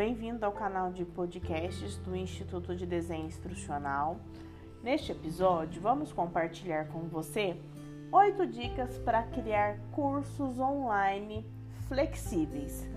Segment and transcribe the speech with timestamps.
[0.00, 4.18] bem-vindo ao canal de podcasts do Instituto de Desenho Instrucional.
[4.82, 7.54] Neste episódio, vamos compartilhar com você
[8.10, 11.46] oito dicas para criar cursos online
[11.86, 12.88] flexíveis.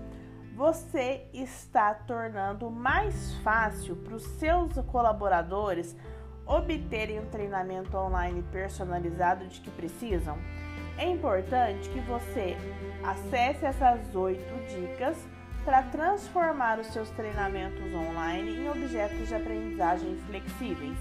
[0.56, 5.94] Você está tornando mais fácil para os seus colaboradores
[6.46, 10.38] obterem o treinamento online personalizado de que precisam?
[10.96, 12.56] É importante que você
[13.04, 15.33] acesse essas oito dicas
[15.64, 20.98] para transformar os seus treinamentos online em objetos de aprendizagem flexíveis.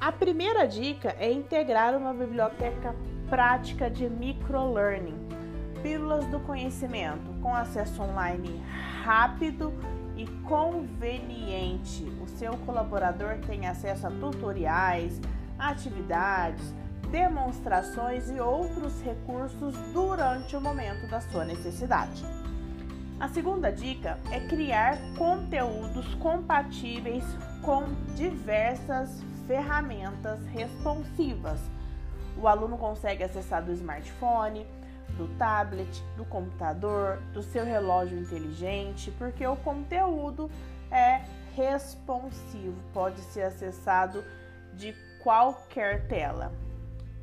[0.00, 2.94] A primeira dica é integrar uma biblioteca
[3.28, 5.28] prática de microlearning,
[5.82, 8.60] pílulas do conhecimento com acesso online
[9.04, 9.72] rápido
[10.16, 12.04] e conveniente.
[12.22, 15.20] O seu colaborador tem acesso a tutoriais,
[15.58, 16.74] atividades,
[17.10, 22.39] demonstrações e outros recursos durante o momento da sua necessidade.
[23.20, 27.22] A segunda dica é criar conteúdos compatíveis
[27.62, 27.84] com
[28.16, 31.60] diversas ferramentas responsivas.
[32.38, 34.66] O aluno consegue acessar do smartphone,
[35.18, 40.50] do tablet, do computador, do seu relógio inteligente, porque o conteúdo
[40.90, 41.20] é
[41.54, 44.24] responsivo, pode ser acessado
[44.72, 46.54] de qualquer tela.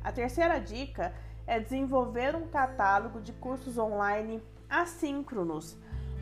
[0.04, 5.76] A terceira dica é desenvolver um catálogo de cursos online assíncronos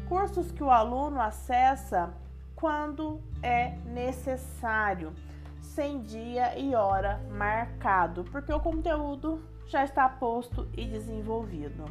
[0.08, 2.14] cursos que o aluno acessa
[2.54, 5.12] quando é necessário,
[5.60, 11.84] sem dia e hora marcado, porque o conteúdo já está posto e desenvolvido.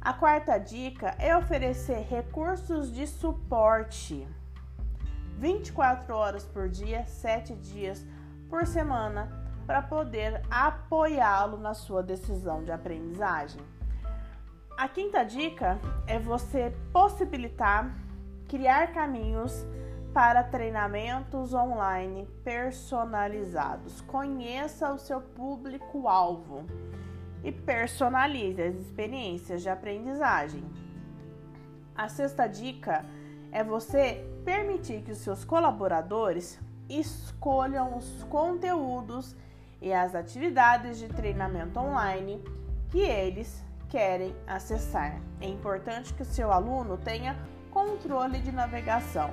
[0.00, 4.26] A quarta dica é oferecer recursos de suporte
[5.38, 8.06] 24 horas por dia, 7 dias
[8.48, 13.60] por semana, para poder apoiá-lo na sua decisão de aprendizagem.
[14.76, 17.94] A quinta dica é você possibilitar
[18.48, 19.64] criar caminhos
[20.12, 24.00] para treinamentos online personalizados.
[24.02, 26.64] Conheça o seu público-alvo
[27.42, 30.64] e personalize as experiências de aprendizagem.
[31.96, 33.04] A sexta dica
[33.50, 39.34] é você permitir que os seus colaboradores escolham os conteúdos
[39.84, 42.42] e as atividades de treinamento online
[42.90, 45.20] que eles querem acessar.
[45.42, 47.36] É importante que o seu aluno tenha
[47.70, 49.30] controle de navegação.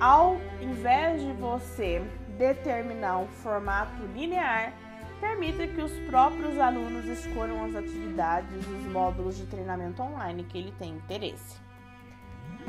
[0.00, 2.02] Ao invés de você
[2.38, 4.72] determinar um formato linear,
[5.20, 10.56] permita que os próprios alunos escolham as atividades e os módulos de treinamento online que
[10.56, 11.60] ele tem interesse.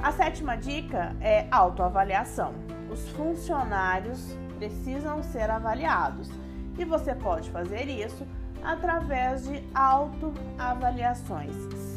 [0.04, 2.54] A sétima dica é autoavaliação.
[2.92, 6.30] Os funcionários precisam ser avaliados
[6.78, 8.26] e você pode fazer isso
[8.64, 11.56] através de autoavaliações,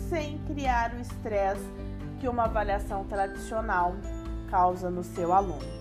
[0.08, 1.64] sem criar o estresse
[2.20, 3.94] que uma avaliação tradicional
[4.50, 5.80] causa no seu aluno.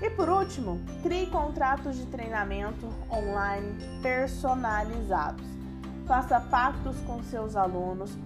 [0.00, 5.44] E por último, crie contratos de treinamento online personalizados.
[6.06, 8.16] Faça pactos com seus alunos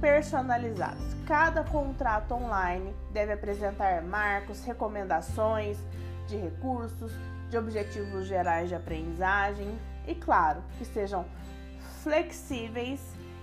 [0.00, 1.14] personalizados.
[1.26, 5.78] Cada contrato online deve apresentar marcos, recomendações
[6.26, 7.12] de recursos,
[7.48, 11.26] de objetivos gerais de aprendizagem e, claro, que sejam
[12.02, 13.00] flexíveis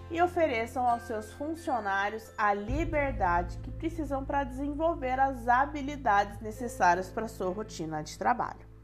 [0.10, 7.28] e ofereçam aos seus funcionários a liberdade que precisam para desenvolver as habilidades necessárias para
[7.28, 8.75] sua rotina de trabalho.